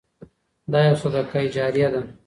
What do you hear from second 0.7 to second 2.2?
دا يو صدقه جاريه ده.